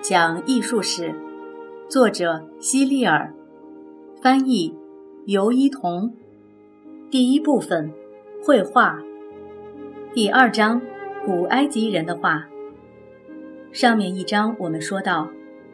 [0.00, 1.14] 讲艺术史，
[1.88, 3.32] 作者希利尔，
[4.22, 4.74] 翻译
[5.26, 6.12] 尤一彤。
[7.10, 7.92] 第一部分，
[8.44, 9.02] 绘画。
[10.12, 10.80] 第二章，
[11.24, 12.48] 古埃及人的画。
[13.72, 15.28] 上面一章我们说到，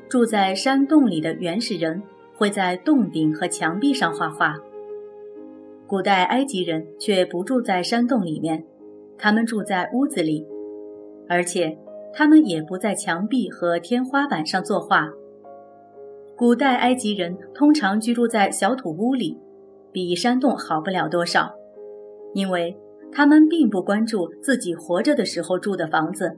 [0.08, 2.02] 住在山洞里的原始人
[2.34, 4.56] 会在洞顶和墙壁上画画。
[5.86, 8.64] 古代埃及人却不住在山洞里面，
[9.16, 10.46] 他们住在屋子里，
[11.28, 11.78] 而且。
[12.14, 15.10] 他们也不在墙壁和天花板上作画。
[16.36, 19.38] 古代埃及人通常居住在小土屋里，
[19.92, 21.52] 比山洞好不了多少，
[22.34, 22.76] 因为
[23.12, 26.36] 他们并不关注自己活着的时候住的房子，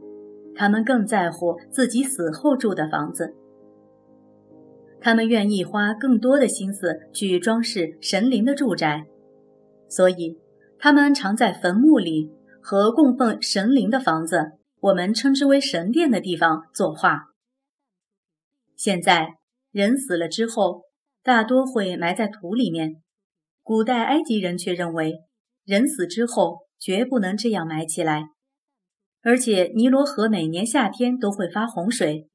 [0.55, 3.35] 他们更在乎自己死后住的房子。
[5.01, 9.07] 他们愿意花更多的心思去装饰神灵的住宅，
[9.89, 10.39] 所以
[10.79, 12.31] 他们常在坟墓里
[12.61, 14.53] 和供奉神灵的房子。
[14.87, 17.25] 我们称之为神殿的地方作画。
[18.77, 19.35] 现在
[19.73, 20.83] 人死了之后，
[21.25, 23.03] 大多会埋在土里面。
[23.65, 25.15] 古代埃及人却认为，
[25.65, 28.27] 人死之后绝不能这样埋起来。
[29.23, 32.29] 而且尼罗河每年夏天都会发洪水，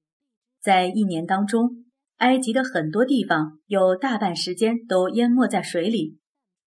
[0.59, 1.85] 在一年当中，
[2.17, 6.17] 埃及的很多地方有大半时间都淹没在水里，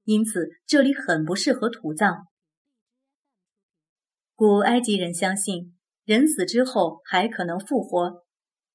[0.05, 2.27] 因此这里很不适合土葬。
[4.37, 8.25] 古埃及人相信，人死之后还可能复活，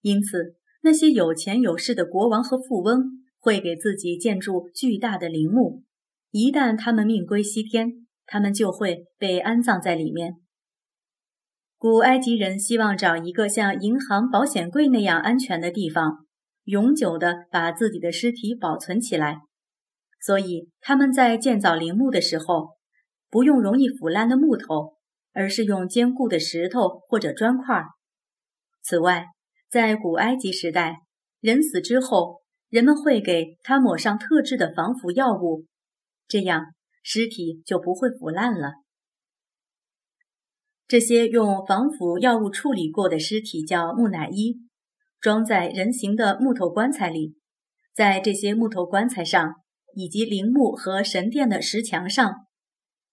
[0.01, 3.03] 因此那些有钱有势的国王和富翁
[3.39, 5.83] 会给自己建筑巨大的陵墓。
[6.31, 10.35] 一旦他们命归西天，他们就会被安葬在里面。
[11.77, 16.25] 古埃及人希望找一个像银行保险柜那样安全的地方，
[16.63, 19.39] 永久地把自己的尸体保存起来，
[20.21, 22.77] 所以他们在建造陵墓的时候，
[23.29, 24.98] 不用容易腐烂的木头。
[25.39, 27.81] 而是用坚固的石头或者砖块。
[28.83, 29.27] 此外，
[29.69, 30.97] 在古埃及时代，
[31.39, 35.65] 人死之后，人们会给他抹上特制的防腐药物，
[36.27, 36.65] 这样
[37.01, 38.73] 尸体就不会腐烂了。
[40.85, 44.57] 这些用防腐药物处理过的尸体叫木乃伊，
[45.21, 47.37] 装在人形的木头棺材里，
[47.93, 49.53] 在这些木头棺材上
[49.95, 52.29] 以及陵墓和神殿的石墙上。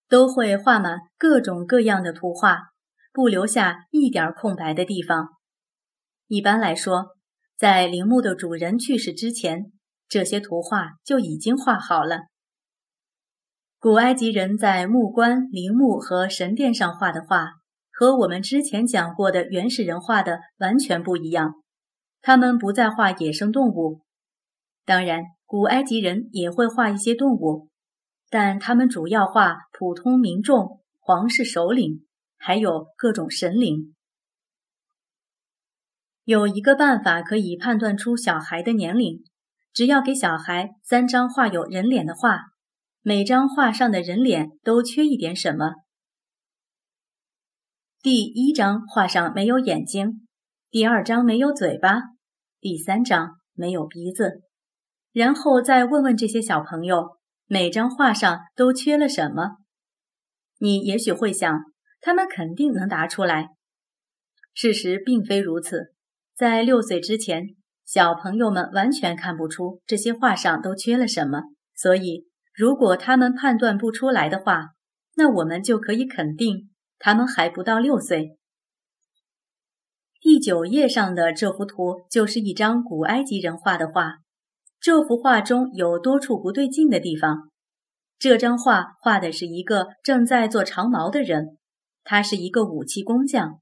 [0.09, 2.59] 都会画满各种各样的图画，
[3.13, 5.29] 不留下一点空白的地方。
[6.29, 7.17] 一般来说，
[7.57, 9.73] 在陵墓的主人去世之前，
[10.09, 12.27] 这些图画就已经画好了。
[13.79, 17.51] 古埃及人在木棺、陵墓和神殿上画的画，
[17.93, 21.55] 和我们之前讲过的原始人画的完全不一样。
[22.21, 24.03] 他们不再画野生动物，
[24.85, 27.69] 当然，古埃及人也会画一些动物。
[28.39, 32.05] 但他们主要画普通民众、皇室首领，
[32.37, 33.95] 还有各种神灵。
[36.25, 39.25] 有一个办法可以判断出小孩的年龄，
[39.73, 42.41] 只要给小孩三张画有人脸的画，
[43.01, 45.73] 每张画上的人脸都缺一点什么。
[48.03, 50.29] 第一张画上没有眼睛，
[50.69, 52.03] 第二张没有嘴巴，
[52.61, 54.43] 第三张没有鼻子，
[55.11, 57.16] 然后再问问这些小朋友。
[57.47, 59.59] 每张画上都缺了什么？
[60.59, 61.61] 你也许会想，
[62.01, 63.51] 他们肯定能答出来。
[64.53, 65.93] 事实并非如此，
[66.35, 67.55] 在六岁之前，
[67.85, 71.43] 小朋友们完全看不出这些画上都缺了什么。
[71.75, 74.71] 所以，如果他们判断不出来的话，
[75.15, 78.37] 那我们就可以肯定他们还不到六岁。
[80.21, 84.17] 第九页上的这幅图就是一张古埃及人画的画。
[84.87, 87.51] 这幅画中有多处不对劲的地方。
[88.21, 91.59] 这张画画的是一个正在做长矛的人，
[92.05, 93.61] 他是一个武器工匠。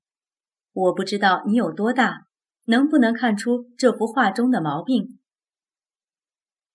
[0.75, 2.27] 我不知道你有多大，
[2.67, 5.19] 能不能看出这幅画中的毛病？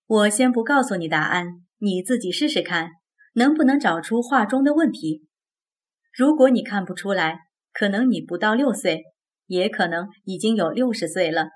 [0.08, 1.46] 我先不告诉你答案，
[1.78, 2.90] 你自己试试看，
[3.34, 5.28] 能不能找出画中的问题。
[6.12, 7.38] 如果你看不出来，
[7.72, 9.04] 可能你不到六岁，
[9.46, 11.50] 也可能已经有六十岁了。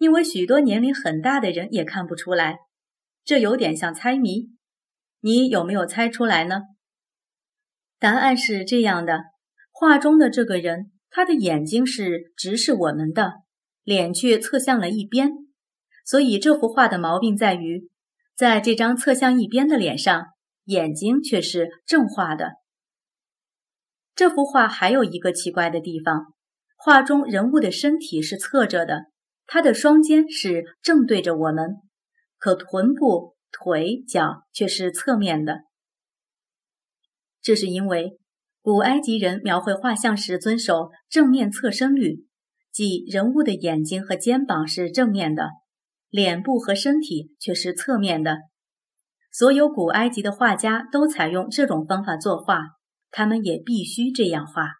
[0.00, 2.60] 因为许多年龄很大的人也看不出来，
[3.22, 4.48] 这有点像猜谜。
[5.20, 6.62] 你有没有猜出来呢？
[7.98, 9.24] 答案是这样的：
[9.70, 13.42] 画中的这个人，他的眼睛是直视我们的，
[13.84, 15.32] 脸却侧向了一边。
[16.06, 17.90] 所以这幅画的毛病在于，
[18.34, 20.28] 在这张侧向一边的脸上，
[20.64, 22.52] 眼睛却是正画的。
[24.14, 26.32] 这幅画还有一个奇怪的地方：
[26.74, 29.10] 画中人物的身体是侧着的。
[29.52, 31.78] 他的双肩是正对着我们，
[32.38, 35.62] 可臀部、腿、脚却是侧面的。
[37.42, 38.20] 这是因为
[38.62, 42.28] 古埃及人描绘画像时遵守正面侧身律，
[42.70, 45.48] 即人物的眼睛和肩膀是正面的，
[46.10, 48.38] 脸部和身体却是侧面的。
[49.32, 52.60] 所有古埃及的画家都采用这种方法作画，
[53.10, 54.79] 他们也必须这样画。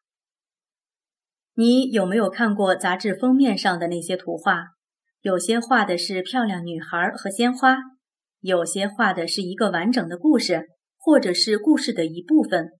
[1.60, 4.68] 你有没有看过杂志封面上的那些图画？
[5.20, 7.76] 有些画的是漂亮女孩和鲜花，
[8.40, 12.70] 有些画的是一个完整的故事，或者是故事的一部分。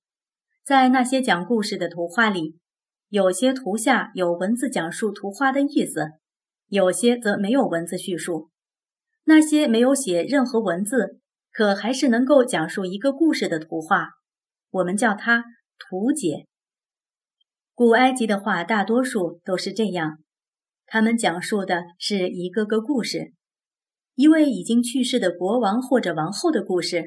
[0.65, 2.57] 在那些讲故事的图画里，
[3.11, 6.13] 有些图下有文字讲述图画的意思，
[6.69, 8.49] 有些则没有文字叙述。
[9.25, 11.21] 那些没有写任何文字，
[11.53, 14.09] 可还是能够讲述一个故事的图画，
[14.71, 15.45] 我们叫它
[15.79, 16.47] 图解。
[17.81, 20.19] 古埃及的画大多数都是这样，
[20.85, 23.33] 他们讲述的是一个个故事，
[24.17, 27.05] 一位已经去世的国王或者王后的故事，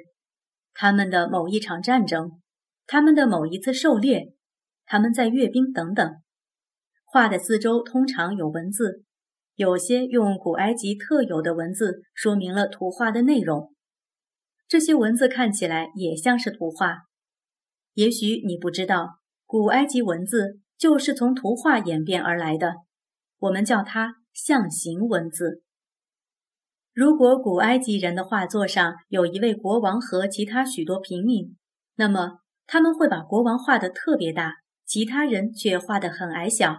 [0.74, 2.42] 他们的某一场战争，
[2.88, 4.34] 他们的某一次狩猎，
[4.88, 6.16] 他们在阅兵等等。
[7.06, 9.04] 画的四周通常有文字，
[9.54, 13.72] 有些用古埃及特有的文字说明了图画的内容。
[14.68, 17.04] 这些文字看起来也像是图画。
[17.94, 20.62] 也许你不知道，古埃及文字。
[20.84, 22.74] 就是从图画演变而来的，
[23.40, 25.64] 我们叫它象形文字。
[26.92, 31.56] 如果古埃及人的画作上有一位国王和其他许多平民，
[31.96, 36.76] 那么他们会把国王画得特别大，其他人却画得很矮小，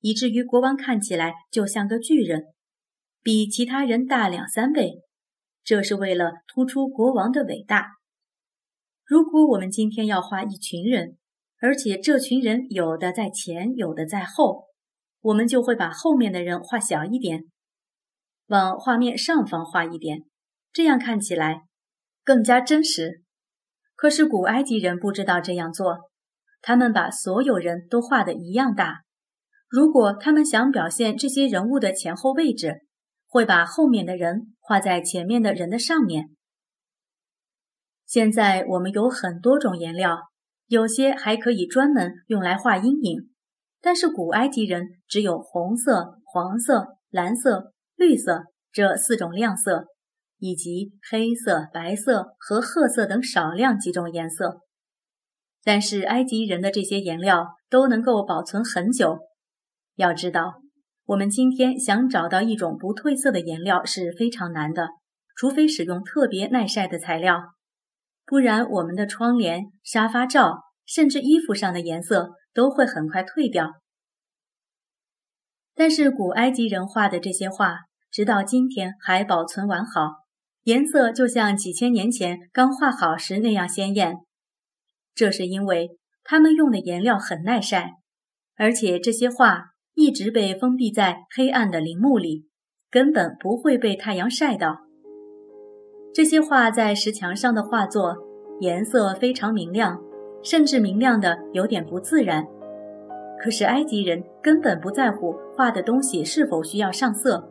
[0.00, 2.42] 以至于国王看起来就像个巨人，
[3.22, 5.00] 比其他人大两三倍。
[5.64, 7.92] 这是为了突出国王的伟大。
[9.06, 11.16] 如果我们今天要画一群人，
[11.60, 14.64] 而且这群人有的在前，有的在后，
[15.20, 17.44] 我们就会把后面的人画小一点，
[18.46, 20.24] 往画面上方画一点，
[20.72, 21.64] 这样看起来
[22.24, 23.22] 更加真实。
[23.94, 26.10] 可是古埃及人不知道这样做，
[26.62, 29.02] 他们把所有人都画的一样大。
[29.68, 32.86] 如果他们想表现这些人物的前后位置，
[33.28, 36.30] 会把后面的人画在前面的人的上面。
[38.06, 40.30] 现在我们有很多种颜料。
[40.70, 43.28] 有些还可以专门用来画阴影，
[43.80, 49.86] 但是古埃及人只有红色、黄色、蓝色、绿色这四种亮色，
[50.38, 54.60] 以及黑色、白色和褐色等少量几种颜色。
[55.64, 59.18] 但是埃及人的这些颜料都能够保存很久。
[59.96, 60.62] 要知道，
[61.04, 64.86] 我们今天想找到一种不褪色的颜料是非常难的，
[65.34, 67.40] 除非使用特别耐晒的材料。
[68.30, 73.72] 不然，我们的窗帘、沙发罩，甚至衣服上的颜色都会很快褪掉。
[75.74, 77.78] 但是，古埃及人画的这些画，
[78.08, 80.12] 直到今天还保存完好，
[80.62, 84.18] 颜色就像几千年前刚画好时那样鲜艳。
[85.12, 87.94] 这是因为他们用的颜料很耐晒，
[88.54, 92.46] 而且这些画一直被封闭在黑暗的陵墓里，
[92.92, 94.82] 根本不会被太阳晒到。
[96.12, 98.16] 这些画在石墙上的画作，
[98.58, 100.02] 颜色非常明亮，
[100.42, 102.44] 甚至明亮的有点不自然。
[103.42, 107.48] 可是埃及人根本不在乎画的东西是否需要上色，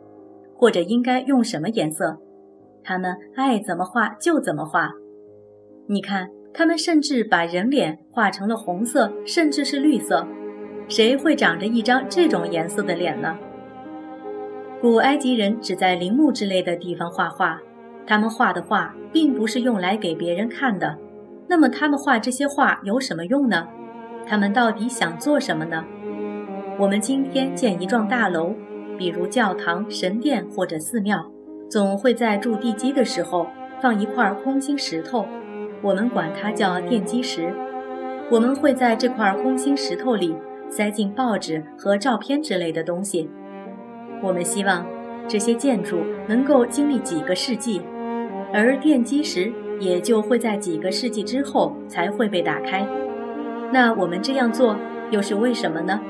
[0.54, 2.18] 或者应该用什么颜色，
[2.84, 4.92] 他们爱怎么画就怎么画。
[5.86, 10.26] 你看，他们甚至把人脸画成了红色，甚至是绿色。
[10.86, 13.38] 谁会长着一张这种颜色的脸呢？
[14.82, 17.58] 古埃及人只在陵墓之类的地方画画。
[18.06, 20.98] 他们画的画并不是用来给别人看的，
[21.48, 23.66] 那么他们画这些画有什么用呢？
[24.26, 25.84] 他们到底想做什么呢？
[26.78, 28.54] 我们今天建一幢大楼，
[28.96, 31.30] 比如教堂、神殿或者寺庙，
[31.68, 33.46] 总会在筑地基的时候
[33.80, 35.26] 放一块空心石头，
[35.82, 37.52] 我们管它叫奠基石。
[38.30, 40.36] 我们会在这块空心石头里
[40.68, 43.28] 塞进报纸和照片之类的东西。
[44.22, 44.86] 我们希望
[45.30, 47.80] 这些建筑能够经历几个世纪。
[48.52, 52.84] 而奠基石也就会在几个世纪之后才会被打开。
[53.72, 54.76] 那我们这样做
[55.12, 56.00] 又是为什么呢？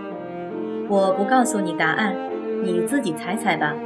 [0.89, 2.17] 我不告诉你答案，
[2.65, 3.77] 你自己猜猜吧。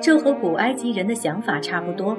[0.00, 2.18] 这和古埃及人的想法差不多。